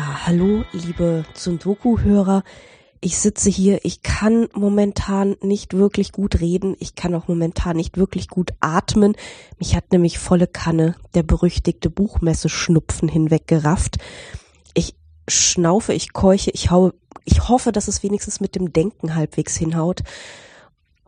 [0.00, 2.42] Ja, hallo, liebe Tsundoku-Hörer.
[3.02, 7.98] Ich sitze hier, ich kann momentan nicht wirklich gut reden, ich kann auch momentan nicht
[7.98, 9.14] wirklich gut atmen.
[9.58, 13.98] Mich hat nämlich volle Kanne der berüchtigte Buchmesse-Schnupfen hinweggerafft.
[14.72, 14.94] Ich
[15.28, 16.94] schnaufe, ich keuche, ich haue,
[17.26, 20.00] ich hoffe, dass es wenigstens mit dem Denken halbwegs hinhaut.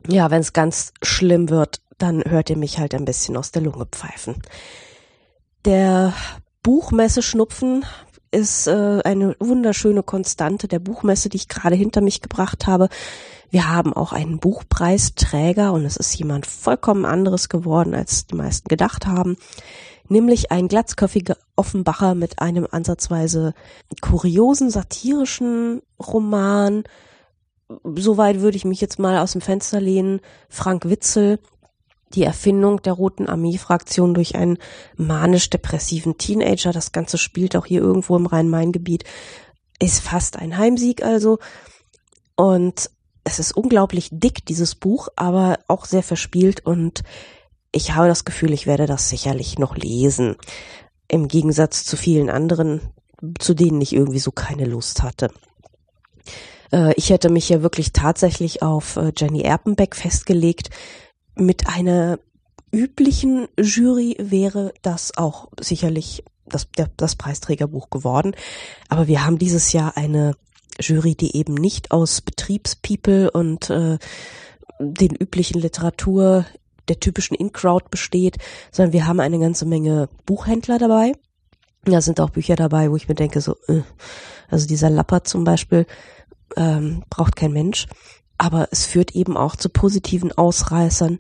[0.07, 3.63] Ja, wenn es ganz schlimm wird, dann hört ihr mich halt ein bisschen aus der
[3.63, 4.43] Lunge pfeifen.
[5.65, 6.13] Der
[6.63, 7.87] Buchmesse-Schnupfen
[8.33, 12.89] ist äh, eine wunderschöne Konstante der Buchmesse, die ich gerade hinter mich gebracht habe.
[13.51, 18.69] Wir haben auch einen Buchpreisträger und es ist jemand vollkommen anderes geworden, als die meisten
[18.69, 19.37] gedacht haben.
[20.09, 23.53] Nämlich ein glatzköpfiger Offenbacher mit einem ansatzweise
[24.01, 26.85] kuriosen, satirischen Roman.
[27.85, 30.21] Soweit würde ich mich jetzt mal aus dem Fenster lehnen.
[30.49, 31.39] Frank Witzel,
[32.15, 34.59] die Erfindung der Roten Armee-Fraktion durch einen
[34.97, 36.73] manisch-depressiven Teenager.
[36.73, 39.05] Das Ganze spielt auch hier irgendwo im Rhein-Main-Gebiet.
[39.79, 41.39] Ist fast ein Heimsieg also.
[42.37, 42.91] Und
[43.25, 47.03] es ist unglaublich dick, dieses Buch, aber auch sehr verspielt und
[47.73, 50.37] ich habe das Gefühl, ich werde das sicherlich noch lesen.
[51.09, 52.81] Im Gegensatz zu vielen anderen,
[53.39, 55.31] zu denen ich irgendwie so keine Lust hatte.
[56.71, 60.71] Äh, ich hätte mich ja wirklich tatsächlich auf äh, Jenny Erpenbeck festgelegt,
[61.35, 62.19] mit einer
[62.73, 68.35] üblichen Jury wäre das auch sicherlich das, der, das Preisträgerbuch geworden.
[68.89, 70.35] Aber wir haben dieses Jahr eine
[70.81, 73.99] Jury, die eben nicht aus Betriebspeople und äh,
[74.79, 76.47] den üblichen Literatur
[76.89, 78.39] der typischen In-Crowd besteht,
[78.73, 81.13] sondern wir haben eine ganze Menge Buchhändler dabei.
[81.85, 83.83] Da sind auch Bücher dabei, wo ich mir denke, so, äh,
[84.49, 85.87] also dieser Lapper zum Beispiel
[86.57, 87.87] ähm, braucht kein Mensch
[88.39, 91.19] aber es führt eben auch zu positiven Ausreißern,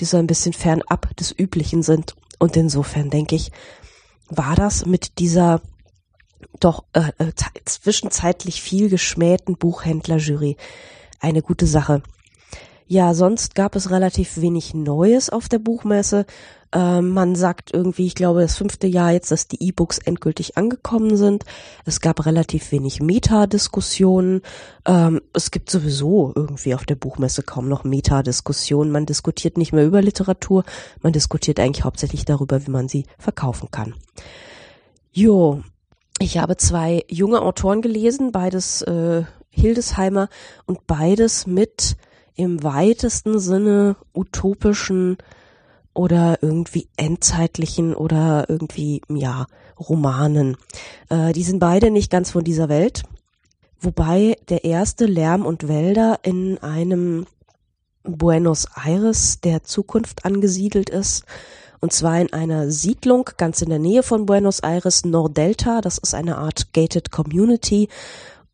[0.00, 2.16] die so ein bisschen fernab des Üblichen sind.
[2.38, 3.52] Und insofern denke ich,
[4.28, 5.60] war das mit dieser
[6.60, 7.32] doch äh, äh
[7.64, 10.56] zwischenzeitlich viel geschmähten Buchhändlerjury
[11.20, 12.02] eine gute Sache.
[12.86, 16.26] Ja, sonst gab es relativ wenig Neues auf der Buchmesse.
[16.70, 21.16] Ähm, man sagt irgendwie, ich glaube, das fünfte Jahr jetzt, dass die E-Books endgültig angekommen
[21.16, 21.44] sind.
[21.86, 24.42] Es gab relativ wenig Metadiskussionen.
[24.84, 28.92] Ähm, es gibt sowieso irgendwie auf der Buchmesse kaum noch Metadiskussionen.
[28.92, 30.64] Man diskutiert nicht mehr über Literatur,
[31.00, 33.94] man diskutiert eigentlich hauptsächlich darüber, wie man sie verkaufen kann.
[35.12, 35.62] Jo,
[36.18, 40.28] ich habe zwei junge Autoren gelesen, beides äh, Hildesheimer
[40.66, 41.96] und beides mit
[42.36, 45.18] im weitesten Sinne utopischen
[45.94, 49.46] oder irgendwie endzeitlichen oder irgendwie, ja,
[49.78, 50.56] Romanen.
[51.08, 53.02] Äh, die sind beide nicht ganz von dieser Welt.
[53.80, 57.26] Wobei der erste Lärm und Wälder in einem
[58.02, 61.24] Buenos Aires der Zukunft angesiedelt ist.
[61.80, 65.80] Und zwar in einer Siedlung ganz in der Nähe von Buenos Aires, Nordelta.
[65.80, 67.88] Das ist eine Art gated Community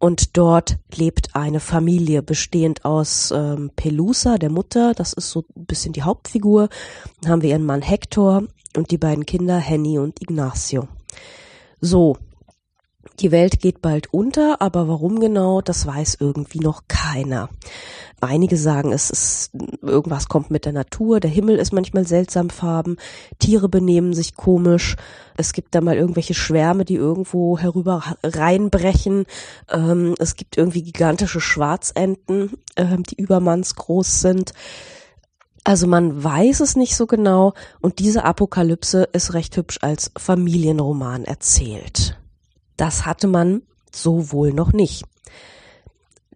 [0.00, 5.66] und dort lebt eine Familie bestehend aus ähm, Pelusa, der Mutter, das ist so ein
[5.66, 6.70] bisschen die Hauptfigur.
[7.20, 8.44] Dann haben wir ihren Mann Hector
[8.74, 10.88] und die beiden Kinder Henny und Ignacio.
[11.82, 12.16] So,
[13.20, 17.50] die Welt geht bald unter, aber warum genau, das weiß irgendwie noch keiner.
[18.22, 19.50] Einige sagen, es ist
[19.82, 22.97] irgendwas kommt mit der Natur, der Himmel ist manchmal seltsam farben,
[23.38, 24.97] Tiere benehmen sich komisch,
[25.36, 29.25] es gibt da mal irgendwelche Schwärme, die irgendwo herüber reinbrechen,
[29.70, 34.53] ähm, es gibt irgendwie gigantische Schwarzenten, ähm, die übermannsgroß sind.
[35.64, 41.25] Also man weiß es nicht so genau und diese Apokalypse ist recht hübsch als Familienroman
[41.25, 42.19] erzählt.
[42.80, 43.60] Das hatte man
[43.92, 45.04] so wohl noch nicht.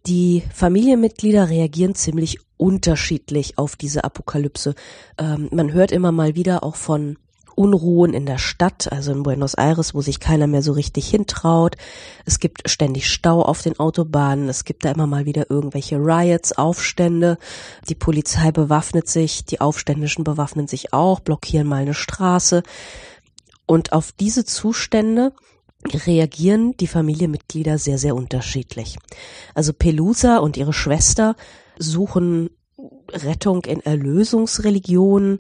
[0.07, 4.75] Die Familienmitglieder reagieren ziemlich unterschiedlich auf diese Apokalypse.
[5.17, 7.17] Ähm, man hört immer mal wieder auch von
[7.55, 11.77] Unruhen in der Stadt, also in Buenos Aires, wo sich keiner mehr so richtig hintraut.
[12.27, 14.51] Es gibt ständig Stau auf den Autobahnen.
[14.51, 17.39] Es gibt da immer mal wieder irgendwelche Riots, Aufstände.
[17.89, 22.63] Die Polizei bewaffnet sich, die Aufständischen bewaffnen sich auch, blockieren mal eine Straße.
[23.65, 25.33] Und auf diese Zustände
[25.93, 28.97] reagieren die Familienmitglieder sehr, sehr unterschiedlich.
[29.55, 31.37] Also Pelusa und ihre Schwester
[31.79, 32.51] suchen
[33.13, 35.39] Rettung in Erlösungsreligionen.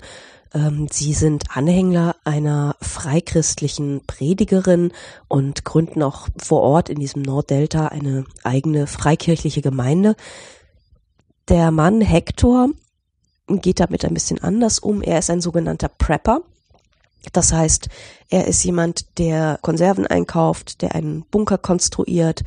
[0.52, 4.93] Ähm, sie sind Anhänger einer freichristlichen Predigerin
[5.29, 10.14] und gründen auch vor Ort in diesem Norddelta eine eigene freikirchliche Gemeinde.
[11.49, 12.69] Der Mann Hector
[13.49, 15.02] geht damit ein bisschen anders um.
[15.02, 16.43] Er ist ein sogenannter Prepper.
[17.32, 17.88] Das heißt,
[18.29, 22.44] er ist jemand, der Konserven einkauft, der einen Bunker konstruiert,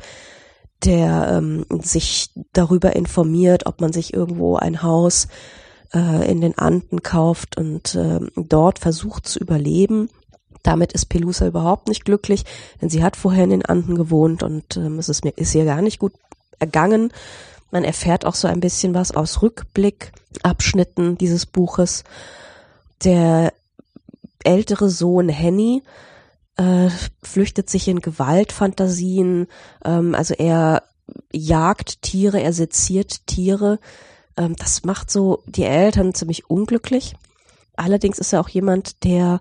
[0.84, 5.28] der ähm, sich darüber informiert, ob man sich irgendwo ein Haus
[5.92, 10.10] äh, in den Anden kauft und äh, dort versucht zu überleben.
[10.62, 12.44] Damit ist Pelusa überhaupt nicht glücklich,
[12.80, 15.64] denn sie hat vorher in den Anden gewohnt und ähm, es ist mir ist ihr
[15.64, 16.12] gar nicht gut
[16.58, 17.12] ergangen.
[17.70, 22.04] Man erfährt auch so ein bisschen was aus Rückblickabschnitten dieses Buches.
[23.04, 23.52] Der
[24.44, 25.82] ältere Sohn Henny
[26.56, 26.88] äh,
[27.22, 29.46] flüchtet sich in Gewaltfantasien,
[29.84, 30.82] ähm, also er
[31.32, 33.78] jagt Tiere, er seziert Tiere.
[34.36, 37.14] Ähm, das macht so die Eltern ziemlich unglücklich.
[37.76, 39.40] Allerdings ist er auch jemand, der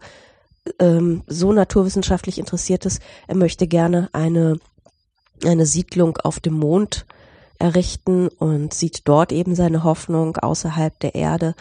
[0.80, 4.60] ähm, so naturwissenschaftlich interessiert ist, er möchte gerne eine,
[5.44, 7.06] eine Siedlung auf dem Mond
[7.60, 11.56] errichten und sieht dort eben seine Hoffnung außerhalb der Erde.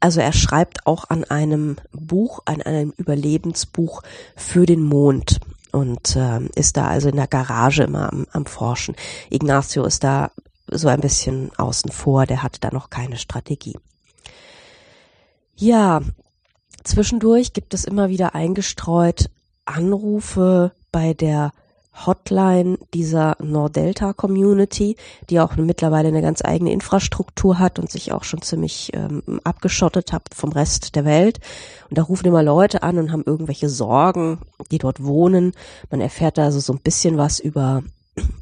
[0.00, 4.02] Also er schreibt auch an einem Buch, an einem Überlebensbuch
[4.34, 5.40] für den Mond
[5.72, 8.96] und äh, ist da also in der Garage immer am, am Forschen.
[9.30, 10.30] Ignacio ist da
[10.68, 13.76] so ein bisschen außen vor, der hat da noch keine Strategie.
[15.54, 16.00] Ja,
[16.84, 19.30] zwischendurch gibt es immer wieder eingestreut
[19.66, 21.52] Anrufe bei der
[22.06, 24.96] Hotline dieser Nordelta Community,
[25.28, 30.12] die auch mittlerweile eine ganz eigene Infrastruktur hat und sich auch schon ziemlich ähm, abgeschottet
[30.12, 31.40] hat vom Rest der Welt.
[31.88, 34.38] Und da rufen immer Leute an und haben irgendwelche Sorgen,
[34.70, 35.52] die dort wohnen.
[35.90, 37.82] Man erfährt da also so ein bisschen was über,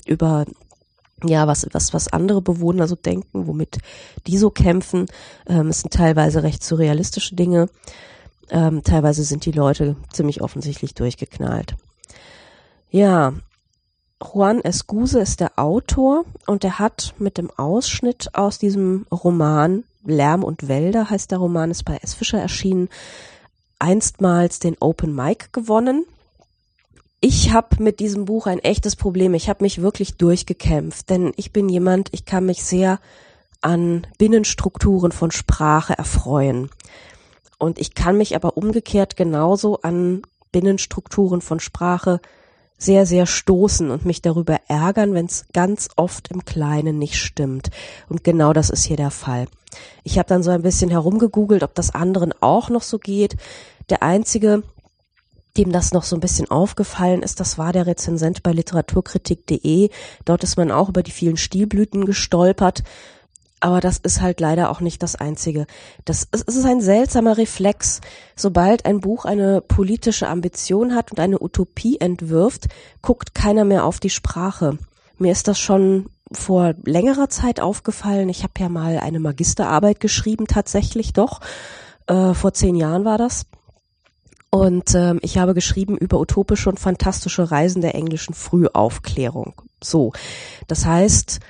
[0.06, 0.44] über
[1.24, 3.78] ja, was, was, was andere Bewohner so denken, womit
[4.26, 5.06] die so kämpfen.
[5.48, 7.68] Ähm, es sind teilweise recht surrealistische Dinge.
[8.50, 11.74] Ähm, teilweise sind die Leute ziemlich offensichtlich durchgeknallt.
[12.90, 13.34] Ja,
[14.22, 20.42] Juan Escuse ist der Autor und er hat mit dem Ausschnitt aus diesem Roman Lärm
[20.42, 22.14] und Wälder heißt der Roman, ist bei S.
[22.14, 22.88] Fischer erschienen,
[23.78, 26.06] einstmals den Open Mic gewonnen.
[27.20, 29.34] Ich habe mit diesem Buch ein echtes Problem.
[29.34, 33.00] Ich habe mich wirklich durchgekämpft, denn ich bin jemand, ich kann mich sehr
[33.60, 36.70] an Binnenstrukturen von Sprache erfreuen.
[37.58, 42.20] Und ich kann mich aber umgekehrt genauso an Binnenstrukturen von Sprache
[42.78, 47.70] sehr, sehr stoßen und mich darüber ärgern, wenn es ganz oft im Kleinen nicht stimmt.
[48.08, 49.46] Und genau das ist hier der Fall.
[50.04, 53.36] Ich habe dann so ein bisschen herumgegoogelt, ob das anderen auch noch so geht.
[53.90, 54.62] Der einzige,
[55.56, 59.90] dem das noch so ein bisschen aufgefallen ist, das war der Rezensent bei literaturkritik.de.
[60.24, 62.84] Dort ist man auch über die vielen Stilblüten gestolpert
[63.60, 65.66] aber das ist halt leider auch nicht das Einzige.
[66.04, 68.00] Das es ist ein seltsamer Reflex.
[68.36, 72.68] Sobald ein Buch eine politische Ambition hat und eine Utopie entwirft,
[73.02, 74.78] guckt keiner mehr auf die Sprache.
[75.18, 78.28] Mir ist das schon vor längerer Zeit aufgefallen.
[78.28, 81.40] Ich habe ja mal eine Magisterarbeit geschrieben, tatsächlich doch.
[82.06, 83.46] Äh, vor zehn Jahren war das.
[84.50, 89.60] Und ähm, ich habe geschrieben über utopische und fantastische Reisen der englischen Frühaufklärung.
[89.82, 90.12] So,
[90.66, 91.40] das heißt,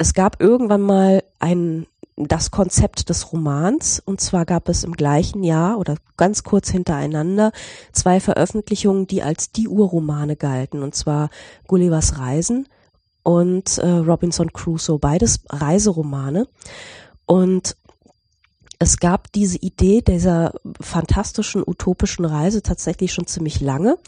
[0.00, 1.86] es gab irgendwann mal ein
[2.16, 4.02] das Konzept des Romans.
[4.04, 7.52] Und zwar gab es im gleichen Jahr oder ganz kurz hintereinander
[7.92, 10.82] zwei Veröffentlichungen, die als die Urromane galten.
[10.82, 11.28] Und zwar
[11.66, 12.66] Gullivers Reisen
[13.22, 16.46] und äh, Robinson Crusoe, beides Reiseromane.
[17.26, 17.76] Und
[18.82, 23.98] es gab diese Idee dieser fantastischen utopischen Reise tatsächlich schon ziemlich lange.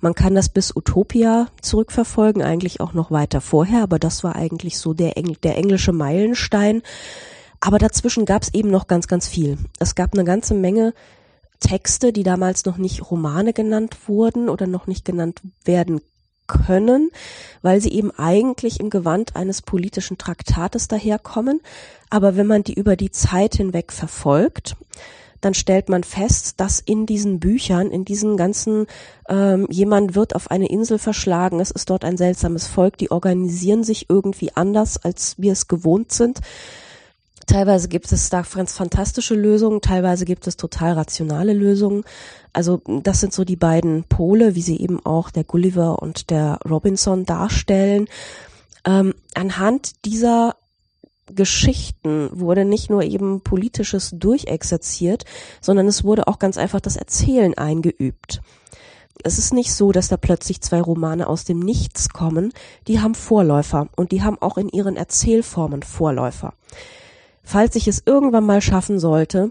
[0.00, 4.78] Man kann das bis Utopia zurückverfolgen, eigentlich auch noch weiter vorher, aber das war eigentlich
[4.78, 6.82] so der, Engl der englische Meilenstein.
[7.60, 9.58] Aber dazwischen gab es eben noch ganz, ganz viel.
[9.78, 10.94] Es gab eine ganze Menge
[11.60, 16.00] Texte, die damals noch nicht Romane genannt wurden oder noch nicht genannt werden
[16.66, 17.10] können,
[17.62, 21.60] weil sie eben eigentlich im Gewand eines politischen Traktates daherkommen.
[22.10, 24.76] Aber wenn man die über die Zeit hinweg verfolgt,
[25.40, 28.86] dann stellt man fest, dass in diesen Büchern, in diesen ganzen,
[29.28, 33.82] ähm, jemand wird auf eine Insel verschlagen, es ist dort ein seltsames Volk, die organisieren
[33.82, 36.40] sich irgendwie anders, als wir es gewohnt sind.
[37.46, 42.04] Teilweise gibt es da ganz fantastische Lösungen, teilweise gibt es total rationale Lösungen.
[42.52, 46.60] Also das sind so die beiden Pole, wie sie eben auch der Gulliver und der
[46.68, 48.06] Robinson darstellen.
[48.84, 50.56] Ähm, anhand dieser
[51.26, 55.24] Geschichten wurde nicht nur eben politisches durchexerziert,
[55.60, 58.40] sondern es wurde auch ganz einfach das Erzählen eingeübt.
[59.24, 62.52] Es ist nicht so, dass da plötzlich zwei Romane aus dem Nichts kommen,
[62.88, 66.54] die haben Vorläufer und die haben auch in ihren Erzählformen Vorläufer.
[67.42, 69.50] Falls ich es irgendwann mal schaffen sollte,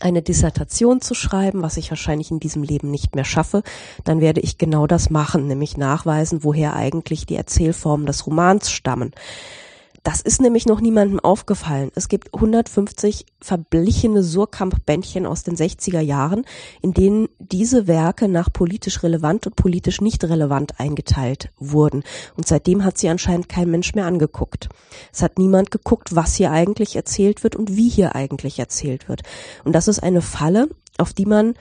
[0.00, 3.62] eine Dissertation zu schreiben, was ich wahrscheinlich in diesem Leben nicht mehr schaffe,
[4.02, 9.12] dann werde ich genau das machen, nämlich nachweisen, woher eigentlich die Erzählformen des Romans stammen.
[10.04, 11.90] Das ist nämlich noch niemandem aufgefallen.
[11.94, 16.44] Es gibt 150 verblichene Surkamp-Bändchen aus den 60er Jahren,
[16.82, 22.04] in denen diese Werke nach politisch relevant und politisch nicht relevant eingeteilt wurden.
[22.36, 24.68] Und seitdem hat sie anscheinend kein Mensch mehr angeguckt.
[25.10, 29.22] Es hat niemand geguckt, was hier eigentlich erzählt wird und wie hier eigentlich erzählt wird.
[29.64, 30.68] Und das ist eine Falle,
[30.98, 31.54] auf die man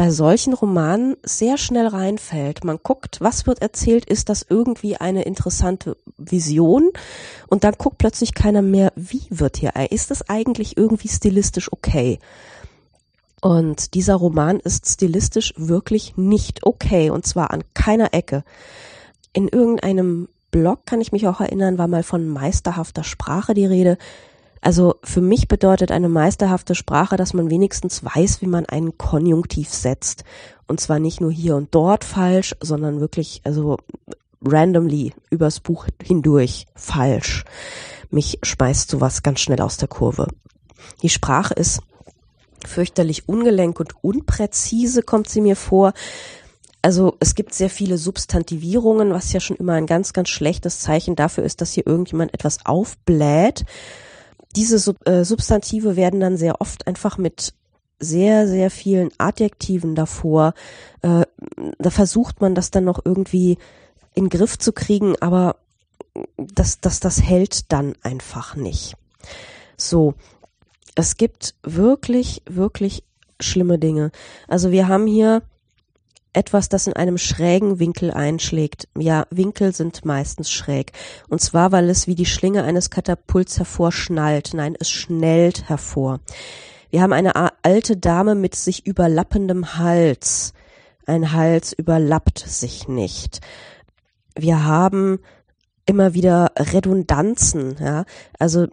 [0.00, 2.64] bei solchen Romanen sehr schnell reinfällt.
[2.64, 6.88] Man guckt, was wird erzählt, ist das irgendwie eine interessante Vision
[7.48, 12.18] und dann guckt plötzlich keiner mehr, wie wird hier, ist das eigentlich irgendwie stilistisch okay?
[13.42, 18.42] Und dieser Roman ist stilistisch wirklich nicht okay und zwar an keiner Ecke.
[19.34, 23.98] In irgendeinem Blog kann ich mich auch erinnern, war mal von meisterhafter Sprache die Rede.
[24.60, 29.70] Also für mich bedeutet eine meisterhafte Sprache, dass man wenigstens weiß, wie man einen Konjunktiv
[29.70, 30.24] setzt.
[30.66, 33.78] Und zwar nicht nur hier und dort falsch, sondern wirklich, also
[34.44, 37.44] randomly übers Buch hindurch falsch.
[38.10, 40.28] Mich schmeißt sowas ganz schnell aus der Kurve.
[41.02, 41.80] Die Sprache ist
[42.66, 45.94] fürchterlich ungelenk und unpräzise, kommt sie mir vor.
[46.82, 51.16] Also es gibt sehr viele Substantivierungen, was ja schon immer ein ganz, ganz schlechtes Zeichen
[51.16, 53.64] dafür ist, dass hier irgendjemand etwas aufbläht
[54.56, 57.54] diese Sub äh, Substantive werden dann sehr oft einfach mit
[57.98, 60.54] sehr, sehr vielen Adjektiven davor.
[61.02, 61.26] Äh,
[61.78, 63.58] da versucht man das dann noch irgendwie
[64.14, 65.56] in den Griff zu kriegen, aber
[66.36, 68.96] das, das, das hält dann einfach nicht.
[69.76, 70.14] So,
[70.94, 73.04] es gibt wirklich, wirklich
[73.40, 74.10] schlimme Dinge.
[74.48, 75.42] Also wir haben hier
[76.32, 78.88] etwas, das in einem schrägen Winkel einschlägt.
[78.96, 80.92] Ja, Winkel sind meistens schräg.
[81.28, 84.54] Und zwar, weil es wie die Schlinge eines Katapults hervorschnallt.
[84.54, 86.20] Nein, es schnellt hervor.
[86.90, 87.32] Wir haben eine
[87.62, 90.52] alte Dame mit sich überlappendem Hals.
[91.06, 93.40] Ein Hals überlappt sich nicht.
[94.36, 95.20] Wir haben
[95.86, 98.04] immer wieder Redundanzen, ja.
[98.38, 98.66] Also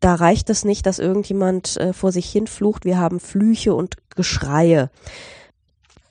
[0.00, 2.84] da reicht es nicht, dass irgendjemand äh, vor sich hin flucht.
[2.84, 4.90] Wir haben Flüche und Geschreie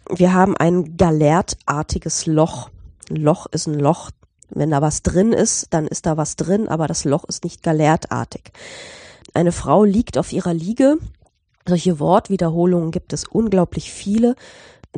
[0.10, 2.70] wir haben ein galertartiges Loch.
[3.10, 4.12] Ein Loch ist ein Loch.
[4.50, 7.64] Wenn da was drin ist, dann ist da was drin, aber das Loch ist nicht
[7.64, 8.52] galertartig.
[9.34, 10.98] Eine Frau liegt auf ihrer Liege.
[11.68, 14.36] Solche Wortwiederholungen gibt es unglaublich viele.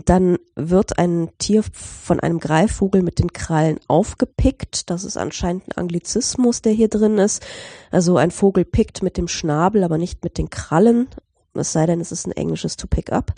[0.06, 4.90] Dann wird ein Tier von einem Greifvogel mit den Krallen aufgepickt.
[4.90, 7.44] Das ist anscheinend ein Anglizismus, der hier drin ist.
[7.90, 11.08] Also ein Vogel pickt mit dem Schnabel, aber nicht mit den Krallen.
[11.56, 13.34] Es sei denn, es ist ein englisches to pick up.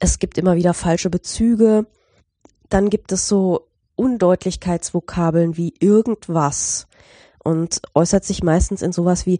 [0.00, 1.86] Es gibt immer wieder falsche Bezüge.
[2.68, 6.88] Dann gibt es so Undeutlichkeitsvokabeln wie irgendwas
[7.44, 9.38] und äußert sich meistens in sowas wie,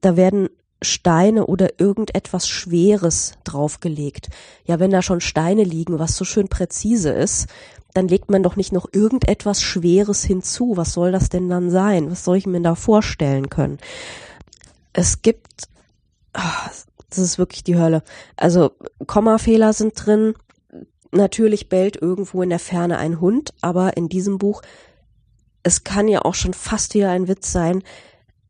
[0.00, 0.48] da werden
[0.82, 4.28] Steine oder irgendetwas Schweres draufgelegt.
[4.64, 7.48] Ja, wenn da schon Steine liegen, was so schön präzise ist,
[7.94, 10.76] dann legt man doch nicht noch irgendetwas Schweres hinzu.
[10.76, 12.10] Was soll das denn dann sein?
[12.10, 13.78] Was soll ich mir da vorstellen können?
[14.92, 15.68] Es gibt,
[16.32, 16.70] ach,
[17.10, 18.02] das ist wirklich die Hölle.
[18.36, 18.72] Also
[19.06, 20.34] Kommafehler sind drin.
[21.12, 24.62] Natürlich bellt irgendwo in der Ferne ein Hund, aber in diesem Buch,
[25.62, 27.82] es kann ja auch schon fast wieder ein Witz sein.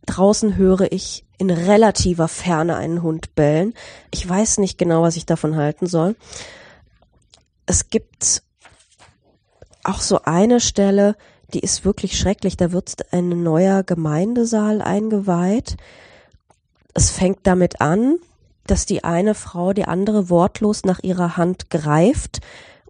[0.07, 3.75] Draußen höre ich in relativer Ferne einen Hund bellen.
[4.11, 6.17] Ich weiß nicht genau, was ich davon halten soll.
[7.67, 8.43] Es gibt
[9.85, 11.17] auch so eine Stelle,
[11.53, 12.57] die ist wirklich schrecklich.
[12.57, 15.77] Da wird ein neuer Gemeindesaal eingeweiht.
[16.95, 18.19] Es fängt damit an,
[18.67, 22.41] dass die eine Frau die andere wortlos nach ihrer Hand greift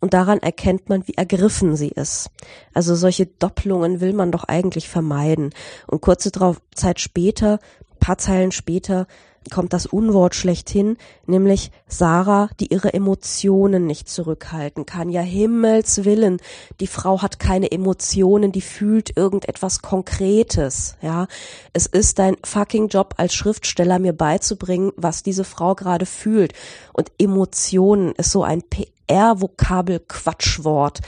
[0.01, 2.31] und daran erkennt man, wie ergriffen sie ist.
[2.75, 5.51] Also solche Doppelungen will man doch eigentlich vermeiden.
[5.87, 6.31] Und kurze
[6.75, 7.59] Zeit später,
[7.99, 9.07] paar Zeilen später,
[9.51, 15.09] kommt das Unwort schlechthin, nämlich Sarah, die ihre Emotionen nicht zurückhalten kann.
[15.09, 16.39] Ja, Himmels Willen,
[16.81, 21.27] die Frau hat keine Emotionen, die fühlt irgendetwas Konkretes, ja.
[21.73, 26.53] Es ist dein fucking Job als Schriftsteller, mir beizubringen, was diese Frau gerade fühlt.
[26.93, 31.01] Und Emotionen ist so ein PR-Vokabel-Quatschwort.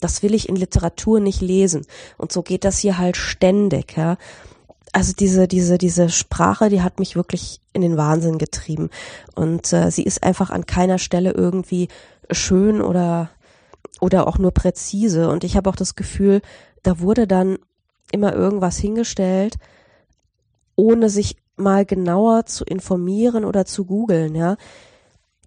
[0.00, 1.86] Das will ich in Literatur nicht lesen.
[2.18, 4.18] Und so geht das hier halt ständig, ja
[4.92, 8.90] also diese, diese, diese Sprache, die hat mich wirklich in den Wahnsinn getrieben.
[9.34, 11.88] Und äh, sie ist einfach an keiner Stelle irgendwie
[12.30, 13.30] schön oder,
[14.00, 15.28] oder auch nur präzise.
[15.28, 16.40] Und ich habe auch das Gefühl,
[16.82, 17.58] da wurde dann
[18.12, 19.56] immer irgendwas hingestellt,
[20.76, 24.56] ohne sich mal genauer zu informieren oder zu googeln, ja.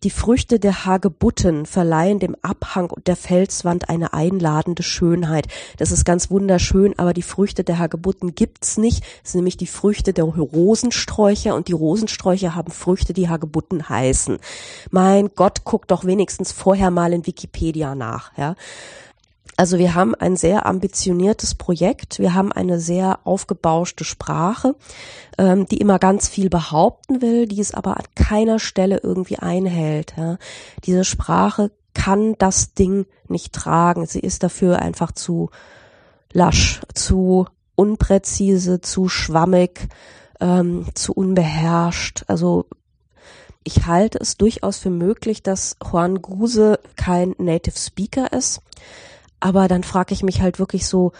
[0.04, 5.48] Die Früchte der Hagebutten verleihen dem Abhang der Felswand eine einladende Schönheit.
[5.78, 9.04] Das ist ganz wunderschön, aber die Früchte der Hagebutten gibt's nicht.
[9.22, 14.38] Das sind nämlich die Früchte der Rosensträucher und die Rosensträucher haben Früchte, die Hagebutten heißen.
[14.90, 18.56] Mein Gott, guck doch wenigstens vorher mal in Wikipedia nach, ja.
[19.60, 24.78] Also wir haben ein sehr ambitioniertes Projekt, wir haben eine sehr aufgebauschte Sprache,
[25.38, 30.14] ähm, die immer ganz viel behaupten will, die es aber an keiner Stelle irgendwie einhält.
[30.16, 30.38] Ja.
[30.86, 34.06] Diese Sprache kann das Ding nicht tragen.
[34.06, 35.50] Sie ist dafür einfach zu
[36.32, 39.90] lasch, zu unpräzise, zu schwammig,
[40.40, 42.24] ähm, zu unbeherrscht.
[42.28, 42.68] Also
[43.66, 48.62] Ich halte es durchaus für möglich, dass Juan Gruse kein Native Speaker ist.
[49.40, 51.12] Aber dann frage ich mich halt wirklich so,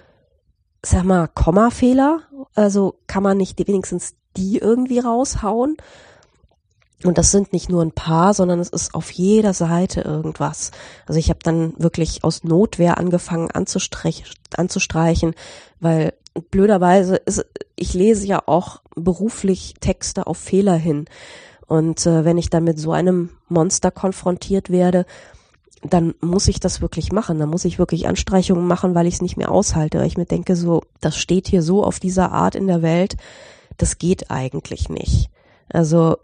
[0.84, 2.22] sag mal, Kommafehler?
[2.56, 5.78] Also kann man nicht wenigstens die irgendwie raushauen?
[7.04, 10.72] Und das sind nicht nur ein paar, sondern es ist auf jeder Seite irgendwas.
[11.06, 15.34] Also ich habe dann wirklich aus Notwehr angefangen anzustreichen,
[15.80, 16.14] weil
[16.52, 17.46] blöderweise ist,
[17.78, 21.06] ich lese ja auch beruflich Texte auf Fehler hin.
[21.68, 25.06] Und äh, wenn ich dann mit so einem Monster konfrontiert werde,
[25.82, 27.40] dann muss ich das wirklich machen.
[27.40, 30.04] Dann muss ich wirklich Anstreichungen machen, weil ich es nicht mehr aushalte.
[30.06, 33.16] Ich mir denke, so, das steht hier so auf dieser Art in der Welt,
[33.78, 35.30] das geht eigentlich nicht.
[35.70, 36.18] Also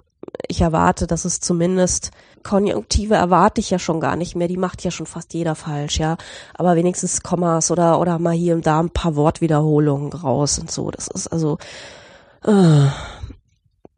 [0.48, 2.12] ich erwarte, dass es zumindest
[2.44, 6.00] Konjunktive erwarte ich ja schon gar nicht mehr, die macht ja schon fast jeder falsch,
[6.00, 6.18] ja.
[6.54, 10.92] Aber wenigstens Kommas oder, oder mal hier und da ein paar Wortwiederholungen raus und so.
[10.92, 11.58] Das ist also,
[12.44, 12.88] äh,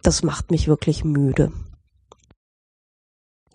[0.01, 1.51] das macht mich wirklich müde.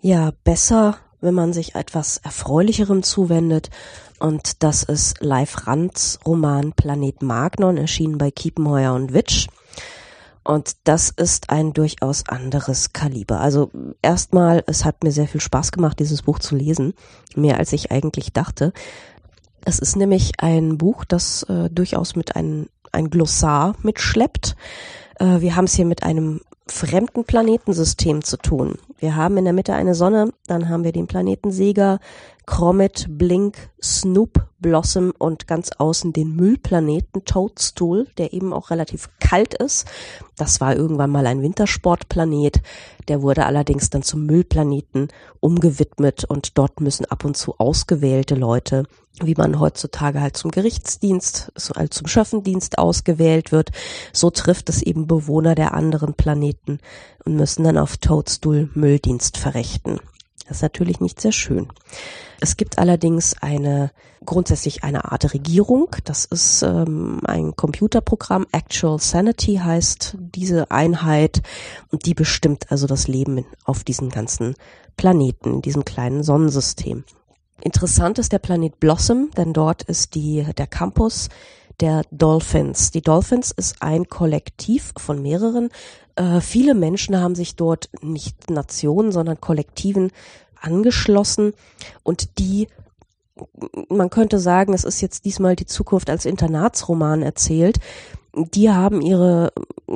[0.01, 3.69] Ja, besser, wenn man sich etwas Erfreulicherem zuwendet.
[4.19, 9.47] Und das ist Leif Rands Roman Planet Magnon, erschienen bei Kiepenheuer und Witsch.
[10.43, 13.39] Und das ist ein durchaus anderes Kaliber.
[13.39, 16.93] Also erstmal, es hat mir sehr viel Spaß gemacht, dieses Buch zu lesen,
[17.35, 18.73] mehr als ich eigentlich dachte.
[19.63, 24.57] Es ist nämlich ein Buch, das äh, durchaus mit einem ein Glossar mitschleppt.
[25.19, 28.77] Äh, wir haben es hier mit einem fremden Planetensystem zu tun.
[28.99, 31.99] Wir haben in der Mitte eine Sonne, dann haben wir den Planeten Sega,
[32.45, 39.53] Comet, Blink, Snoop, Blossom und ganz außen den Müllplaneten Toadstool, der eben auch relativ kalt
[39.53, 39.85] ist.
[40.37, 42.61] Das war irgendwann mal ein Wintersportplanet.
[43.07, 48.83] Der wurde allerdings dann zum Müllplaneten umgewidmet und dort müssen ab und zu ausgewählte Leute,
[49.21, 53.71] wie man heutzutage halt zum Gerichtsdienst, so halt zum Schöffendienst ausgewählt wird,
[54.11, 56.79] so trifft es eben Bewohner der anderen Planeten
[57.25, 60.01] und müssen dann auf Toadstool Mülldienst verrichten.
[60.45, 61.69] Das ist natürlich nicht sehr schön.
[62.41, 63.91] Es gibt allerdings eine
[64.25, 65.95] grundsätzlich eine Art Regierung.
[66.03, 68.45] Das ist ähm, ein Computerprogramm.
[68.51, 71.41] Actual Sanity heißt diese Einheit
[71.91, 74.55] und die bestimmt also das Leben auf diesen ganzen
[74.97, 77.05] Planeten, diesem kleinen Sonnensystem.
[77.61, 81.29] Interessant ist der Planet Blossom, denn dort ist die, der Campus
[81.79, 82.91] der Dolphins.
[82.91, 85.69] Die Dolphins ist ein Kollektiv von mehreren.
[86.15, 90.11] Äh, viele Menschen haben sich dort nicht Nationen, sondern Kollektiven
[90.59, 91.53] angeschlossen
[92.03, 92.67] und die
[93.89, 97.79] man könnte sagen, es ist jetzt diesmal die Zukunft als Internatsroman erzählt.
[98.35, 99.51] Die haben ihre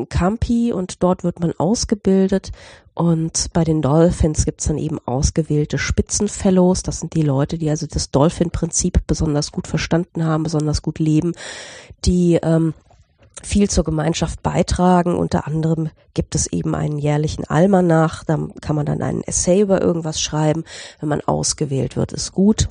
[0.09, 2.51] Campi und dort wird man ausgebildet
[2.97, 6.81] und bei den Dolphins gibt's dann eben ausgewählte Spitzenfellows.
[6.81, 11.33] Das sind die Leute, die also das Dolphin-Prinzip besonders gut verstanden haben, besonders gut leben,
[12.05, 12.73] die ähm,
[13.43, 15.15] viel zur Gemeinschaft beitragen.
[15.15, 18.23] Unter anderem gibt es eben einen jährlichen Almanach.
[18.23, 20.63] Da kann man dann einen Essay über irgendwas schreiben.
[20.99, 22.67] Wenn man ausgewählt wird, ist gut.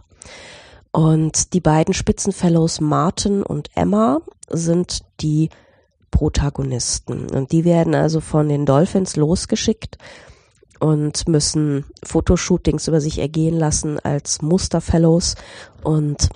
[0.97, 5.51] Und die beiden Spitzenfellows Martin und Emma sind die
[6.11, 7.29] Protagonisten.
[7.29, 9.99] Und die werden also von den Dolphins losgeschickt
[10.81, 15.35] und müssen Fotoshootings über sich ergehen lassen als Musterfellows
[15.85, 16.31] und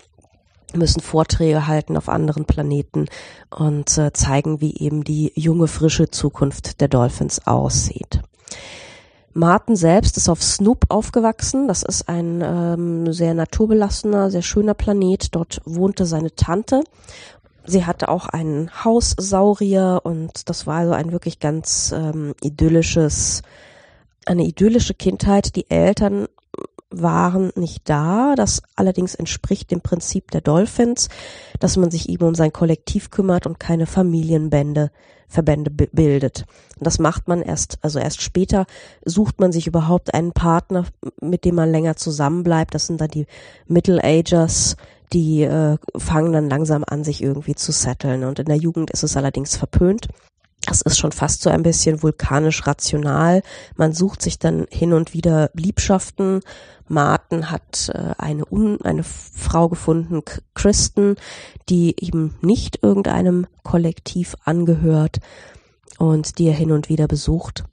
[0.75, 3.07] müssen Vorträge halten auf anderen Planeten
[3.49, 8.21] und äh, zeigen, wie eben die junge, frische Zukunft der Dolphins aussieht.
[9.33, 11.69] Martin selbst ist auf Snoop aufgewachsen.
[11.69, 15.35] Das ist ein ähm, sehr naturbelassener, sehr schöner Planet.
[15.35, 16.83] Dort wohnte seine Tante.
[17.65, 23.43] Sie hatte auch einen Haussaurier und das war also ein wirklich ganz ähm, idyllisches,
[24.27, 25.55] eine idyllische Kindheit.
[25.55, 26.27] Die Eltern
[26.91, 28.35] waren nicht da.
[28.35, 31.09] Das allerdings entspricht dem Prinzip der Dolphins,
[31.61, 34.91] dass man sich eben um sein Kollektiv kümmert und keine Familienbände,
[35.31, 36.45] Verbände bildet.
[36.77, 38.67] Und das macht man erst, also erst später
[39.05, 40.85] sucht man sich überhaupt einen Partner,
[41.21, 42.75] mit dem man länger zusammenbleibt.
[42.75, 43.27] Das sind dann die
[43.69, 44.77] Middle Agers,
[45.13, 48.25] die äh, fangen dann langsam an, sich irgendwie zu setteln.
[48.25, 50.09] Und in der Jugend ist es allerdings verpönt.
[50.67, 53.43] Das ist schon fast so ein bisschen vulkanisch rational.
[53.77, 56.41] Man sucht sich dann hin und wieder Liebschaften.
[56.87, 60.23] Martin hat äh, eine, Un eine Frau gefunden,
[60.55, 61.17] Kristen,
[61.69, 65.21] die ihm nicht irgendeinem Kollektiv angehört
[65.99, 67.65] und die er hin und wieder besucht.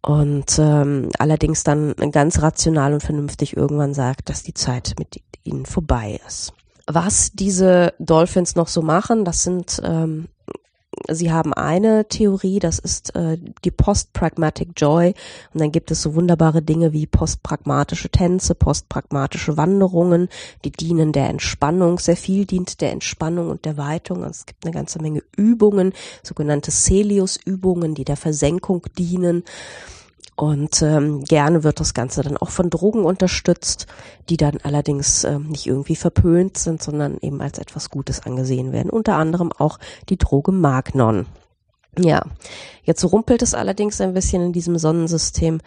[0.00, 5.66] Und ähm, allerdings dann ganz rational und vernünftig irgendwann sagt, dass die Zeit mit ihnen
[5.66, 6.52] vorbei ist.
[6.86, 10.28] Was diese Dolphins noch so machen, das sind ähm,
[11.08, 15.14] Sie haben eine Theorie, das ist äh, die Post-Pragmatic Joy.
[15.52, 20.28] Und dann gibt es so wunderbare Dinge wie postpragmatische Tänze, postpragmatische Wanderungen,
[20.64, 21.98] die dienen der Entspannung.
[21.98, 24.24] Sehr viel dient der Entspannung und der Weitung.
[24.24, 29.44] Also es gibt eine ganze Menge Übungen, sogenannte Celius-Übungen, die der Versenkung dienen.
[30.38, 33.88] Und ähm, gerne wird das Ganze dann auch von Drogen unterstützt,
[34.28, 38.88] die dann allerdings ähm, nicht irgendwie verpönt sind, sondern eben als etwas Gutes angesehen werden.
[38.88, 41.26] Unter anderem auch die Droge Magnon.
[41.98, 42.22] Ja,
[42.84, 45.58] jetzt rumpelt es allerdings ein bisschen in diesem Sonnensystem,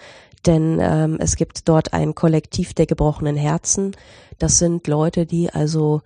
[0.45, 3.91] denn ähm, es gibt dort ein Kollektiv der gebrochenen Herzen.
[4.39, 6.01] Das sind Leute, die also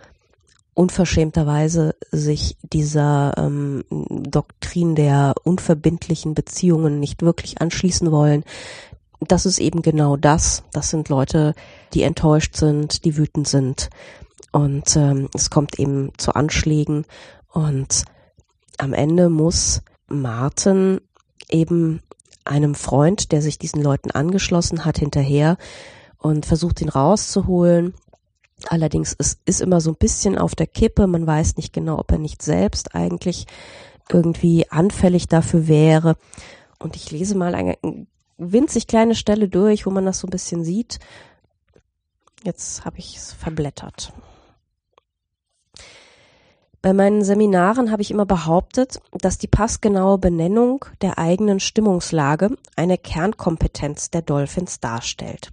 [0.76, 8.44] unverschämterweise sich dieser ähm, Doktrin der unverbindlichen Beziehungen nicht wirklich anschließen wollen.
[9.22, 10.64] Das ist eben genau das.
[10.74, 11.56] Das sind Leute,
[11.94, 13.90] die enttäuscht sind, die wütend sind.
[14.52, 17.06] Und ähm, es kommt eben zu Anschlägen.
[17.52, 18.04] Und
[18.78, 21.00] am Ende muss Martin
[21.50, 22.02] eben
[22.44, 25.58] einem Freund, der sich diesen Leuten angeschlossen hat, hinterher
[26.18, 27.94] und versucht ihn rauszuholen.
[28.68, 31.08] Allerdings es ist immer so ein bisschen auf der Kippe.
[31.08, 33.48] Man weiß nicht genau, ob er nicht selbst eigentlich
[34.10, 36.16] irgendwie anfällig dafür wäre.
[36.80, 37.78] Und ich lese mal eine
[38.38, 41.00] winzig kleine Stelle durch, wo man das so ein bisschen sieht.
[42.44, 44.14] Jetzt habe ich es verblättert.
[46.82, 53.00] Bei meinen Seminaren habe ich immer behauptet, dass die passgenaue Benennung der eigenen Stimmungslage eine
[53.00, 55.52] Kernkompetenz der Dolphins darstellt.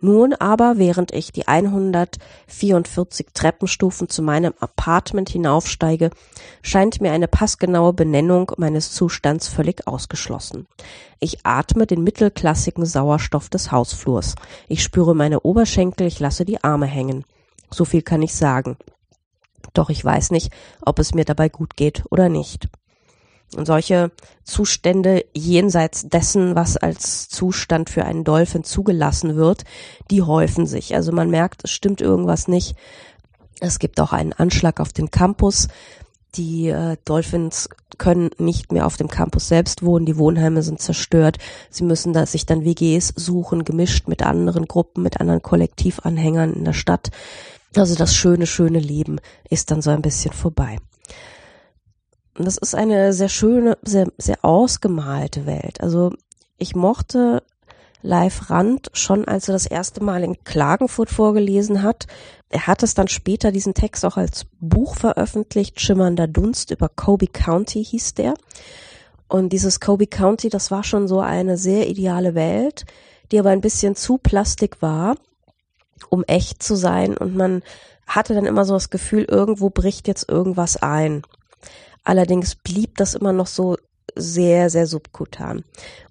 [0.00, 6.10] Nun aber, während ich die 144 Treppenstufen zu meinem Apartment hinaufsteige,
[6.62, 10.68] scheint mir eine passgenaue Benennung meines Zustands völlig ausgeschlossen.
[11.18, 14.36] Ich atme den mittelklassigen Sauerstoff des Hausflurs.
[14.68, 17.24] Ich spüre meine Oberschenkel, ich lasse die Arme hängen.
[17.70, 18.76] So viel kann ich sagen.
[19.74, 22.68] Doch ich weiß nicht, ob es mir dabei gut geht oder nicht.
[23.56, 24.10] Und solche
[24.44, 29.64] Zustände jenseits dessen, was als Zustand für einen Dolphin zugelassen wird,
[30.10, 30.94] die häufen sich.
[30.94, 32.76] Also man merkt, es stimmt irgendwas nicht.
[33.60, 35.68] Es gibt auch einen Anschlag auf den Campus.
[36.34, 40.06] Die äh, Dolphins können nicht mehr auf dem Campus selbst wohnen.
[40.06, 41.38] Die Wohnheime sind zerstört.
[41.70, 46.64] Sie müssen da sich dann WGs suchen, gemischt mit anderen Gruppen, mit anderen Kollektivanhängern in
[46.64, 47.10] der Stadt.
[47.76, 50.78] Also das schöne, schöne Leben ist dann so ein bisschen vorbei.
[52.38, 55.80] Und das ist eine sehr schöne, sehr, sehr ausgemalte Welt.
[55.80, 56.12] Also
[56.56, 57.42] ich mochte
[58.00, 62.06] Live Rand schon, als er das erste Mal in Klagenfurt vorgelesen hat.
[62.48, 65.80] Er hat es dann später diesen Text auch als Buch veröffentlicht.
[65.80, 68.34] Schimmernder Dunst über Kobe County hieß der.
[69.26, 72.86] Und dieses Kobe County, das war schon so eine sehr ideale Welt,
[73.32, 75.16] die aber ein bisschen zu plastik war
[76.08, 77.62] um echt zu sein und man
[78.06, 81.22] hatte dann immer so das Gefühl, irgendwo bricht jetzt irgendwas ein.
[82.08, 83.76] Allerdings blieb das immer noch so
[84.16, 85.62] sehr, sehr subkutan.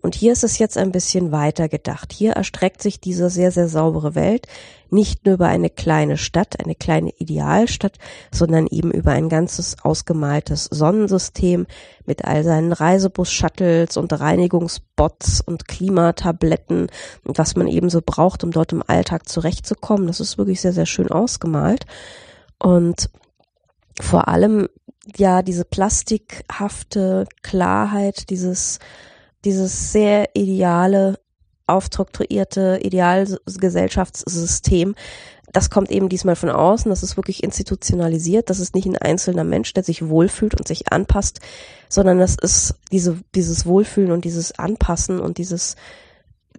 [0.04, 2.14] Und hier ist es jetzt ein bisschen weiter gedacht.
[2.14, 4.48] Hier erstreckt sich diese sehr, sehr saubere Welt
[4.92, 7.98] nicht nur über eine kleine Stadt, eine kleine Idealstadt,
[8.32, 11.66] sondern eben über ein ganzes ausgemaltes Sonnensystem
[12.06, 16.90] mit all seinen Reisebus-Shuttles und Reinigungsbots und Klimatabletten
[17.24, 20.06] und was man eben so braucht, um dort im Alltag zurechtzukommen.
[20.06, 21.88] Das ist wirklich sehr, sehr schön ausgemalt.
[22.60, 23.10] Und
[24.00, 24.70] vor allem
[25.16, 28.80] ja diese plastikhafte Klarheit, dieses
[29.48, 31.20] dieses sehr ideale,
[31.68, 34.96] aufstrukturierte Idealgesellschaftssystem,
[35.54, 39.46] das kommt eben diesmal von außen, das ist wirklich institutionalisiert, das ist nicht ein einzelner
[39.46, 41.40] Mensch, der sich wohlfühlt und sich anpasst,
[41.88, 45.78] sondern das ist diese, dieses Wohlfühlen und dieses Anpassen und dieses,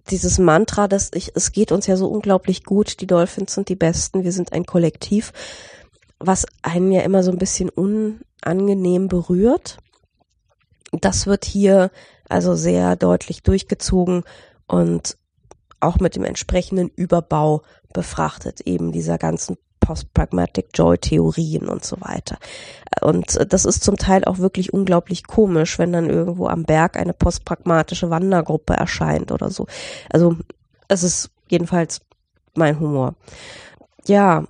[0.09, 3.75] dieses Mantra, dass ich, es geht uns ja so unglaublich gut, die Dolphins sind die
[3.75, 5.31] Besten, wir sind ein Kollektiv,
[6.19, 9.77] was einen ja immer so ein bisschen unangenehm berührt.
[10.91, 11.91] Das wird hier
[12.27, 14.23] also sehr deutlich durchgezogen
[14.67, 15.17] und
[15.79, 17.61] auch mit dem entsprechenden Überbau
[17.93, 22.37] befrachtet, eben dieser ganzen Post-Pragmatic Joy-Theorien und so weiter.
[23.01, 27.13] Und das ist zum Teil auch wirklich unglaublich komisch, wenn dann irgendwo am Berg eine
[27.13, 29.67] postpragmatische Wandergruppe erscheint oder so.
[30.09, 30.35] Also
[30.89, 32.01] es ist jedenfalls
[32.55, 33.15] mein Humor.
[34.05, 34.43] Ja,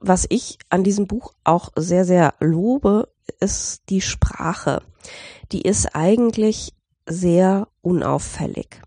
[0.00, 3.08] was ich an diesem Buch auch sehr, sehr lobe,
[3.38, 4.82] ist die Sprache.
[5.52, 6.74] Die ist eigentlich
[7.06, 8.80] sehr unauffällig.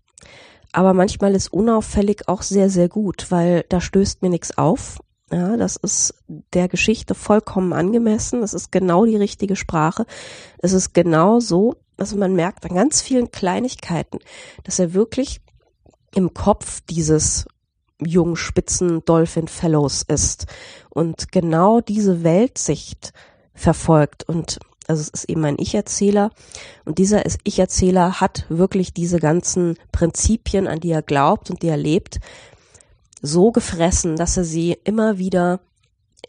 [0.72, 4.98] Aber manchmal ist unauffällig auch sehr, sehr gut, weil da stößt mir nichts auf.
[5.30, 6.14] Ja, das ist
[6.52, 8.40] der Geschichte vollkommen angemessen.
[8.40, 10.04] Das ist genau die richtige Sprache.
[10.58, 14.18] Es ist genau so, also man merkt an ganz vielen Kleinigkeiten,
[14.64, 15.40] dass er wirklich
[16.14, 17.46] im Kopf dieses
[18.00, 20.46] jungen Spitzen Dolphin Fellows ist
[20.90, 23.12] und genau diese Weltsicht
[23.54, 26.30] verfolgt und also es ist eben ein Ich-Erzähler
[26.84, 31.76] und dieser Ich-Erzähler hat wirklich diese ganzen Prinzipien, an die er glaubt und die er
[31.76, 32.20] lebt,
[33.22, 35.60] so gefressen, dass er sie immer wieder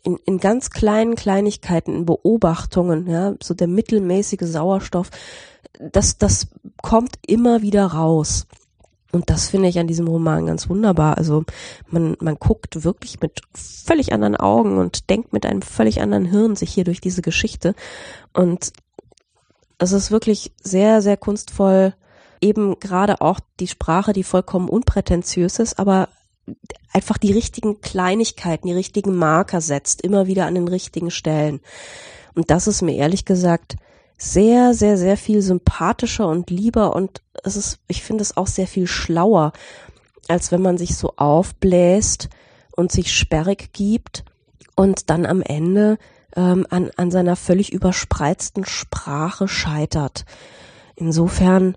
[0.03, 5.09] in, in ganz kleinen Kleinigkeiten, in Beobachtungen, ja, so der mittelmäßige Sauerstoff,
[5.79, 6.47] das, das
[6.81, 8.47] kommt immer wieder raus.
[9.15, 11.17] Und das finde ich an diesem Roman ganz wunderbar.
[11.17, 11.45] Also
[11.87, 16.57] man, man guckt wirklich mit völlig anderen Augen und denkt mit einem völlig anderen Hirn
[16.57, 17.75] sich hier durch diese Geschichte.
[18.33, 18.73] Und
[19.77, 21.93] es ist wirklich sehr, sehr kunstvoll,
[22.41, 26.09] eben gerade auch die Sprache, die vollkommen unprätentiös ist, aber
[26.91, 31.61] einfach die richtigen Kleinigkeiten, die richtigen Marker setzt, immer wieder an den richtigen Stellen.
[32.35, 33.77] Und das ist mir ehrlich gesagt
[34.17, 38.67] sehr, sehr, sehr viel sympathischer und lieber und es ist, ich finde es auch sehr
[38.67, 39.51] viel schlauer,
[40.27, 42.29] als wenn man sich so aufbläst
[42.75, 44.23] und sich sperrig gibt
[44.75, 45.97] und dann am Ende
[46.35, 50.25] ähm, an, an seiner völlig überspreizten Sprache scheitert.
[50.95, 51.75] Insofern,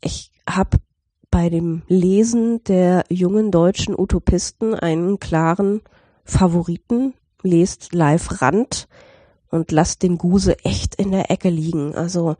[0.00, 0.78] ich habe
[1.30, 5.80] bei dem Lesen der jungen deutschen Utopisten einen klaren
[6.24, 7.14] Favoriten.
[7.42, 8.86] Lest Live Rand
[9.52, 11.94] und lasst den Guse echt in der Ecke liegen.
[11.94, 12.36] Also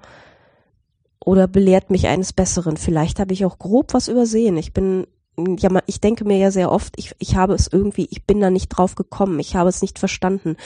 [1.24, 2.76] oder belehrt mich eines Besseren.
[2.76, 4.56] Vielleicht habe ich auch grob was übersehen.
[4.56, 8.26] Ich bin ja, ich denke mir ja sehr oft, ich, ich habe es irgendwie, ich
[8.26, 10.56] bin da nicht drauf gekommen, ich habe es nicht verstanden.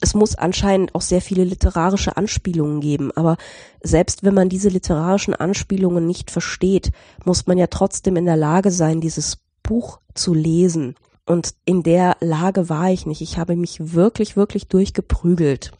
[0.00, 3.36] Es muss anscheinend auch sehr viele literarische Anspielungen geben, aber
[3.82, 6.90] selbst wenn man diese literarischen Anspielungen nicht versteht,
[7.24, 10.96] muss man ja trotzdem in der Lage sein, dieses Buch zu lesen.
[11.24, 13.20] Und in der Lage war ich nicht.
[13.20, 15.70] Ich habe mich wirklich, wirklich durchgeprügelt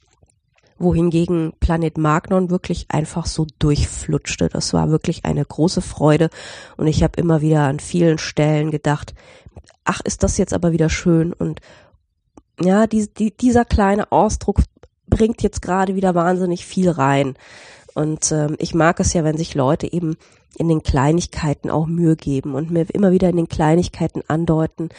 [0.80, 4.48] wohingegen Planet Magnon wirklich einfach so durchflutschte.
[4.48, 6.30] Das war wirklich eine große Freude
[6.76, 9.14] und ich habe immer wieder an vielen Stellen gedacht,
[9.84, 11.60] ach, ist das jetzt aber wieder schön und
[12.60, 14.60] ja, die, die, dieser kleine Ausdruck
[15.06, 17.34] bringt jetzt gerade wieder wahnsinnig viel rein.
[17.94, 20.16] Und ähm, ich mag es ja, wenn sich Leute eben
[20.56, 24.90] in den Kleinigkeiten auch Mühe geben und mir immer wieder in den Kleinigkeiten andeuten,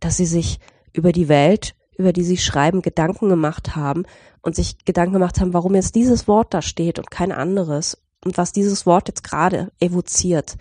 [0.00, 0.58] dass sie sich
[0.92, 4.04] über die Welt, über die sie schreiben, Gedanken gemacht haben
[4.42, 8.36] und sich Gedanken gemacht haben, warum jetzt dieses Wort da steht und kein anderes und
[8.36, 10.56] was dieses Wort jetzt gerade evoziert.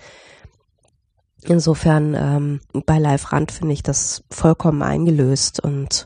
[1.43, 6.05] Insofern ähm, bei Live Rand finde ich das vollkommen eingelöst und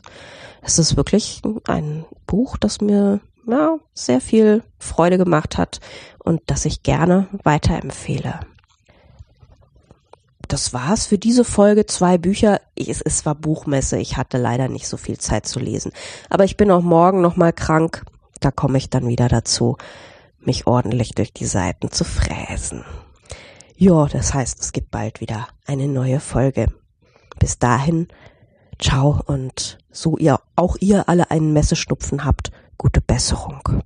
[0.62, 5.80] es ist wirklich ein Buch, das mir ja, sehr viel Freude gemacht hat
[6.18, 8.40] und das ich gerne weiterempfehle
[10.56, 11.84] das war's für diese Folge.
[11.84, 12.62] Zwei Bücher.
[12.74, 13.98] Es, es war Buchmesse.
[13.98, 15.92] Ich hatte leider nicht so viel Zeit zu lesen.
[16.30, 18.06] Aber ich bin auch morgen nochmal krank.
[18.40, 19.76] Da komme ich dann wieder dazu,
[20.40, 22.86] mich ordentlich durch die Seiten zu fräsen.
[23.76, 26.68] Ja, das heißt, es gibt bald wieder eine neue Folge.
[27.38, 28.08] Bis dahin,
[28.78, 33.82] ciao und so ihr, auch ihr alle einen Messeschnupfen habt, gute Besserung.